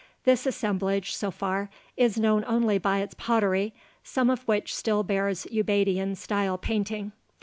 This 0.23 0.47
"assemblage," 0.47 1.13
so 1.13 1.29
far, 1.29 1.69
is 1.95 2.17
known 2.17 2.43
only 2.47 2.79
by 2.79 3.01
its 3.01 3.13
pottery, 3.13 3.71
some 4.03 4.31
of 4.31 4.41
which 4.47 4.73
still 4.75 5.03
bears 5.03 5.45
Ubaidian 5.51 6.17
style 6.17 6.57
painting. 6.57 7.11